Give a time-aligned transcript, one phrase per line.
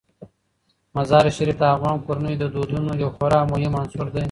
[0.95, 4.19] مزارشریف د افغان کورنیو د دودونو یو خورا مهم عنصر دی.